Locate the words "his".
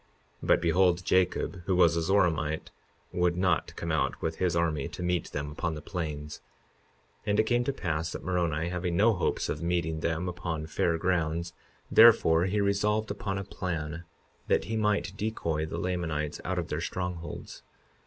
4.37-4.55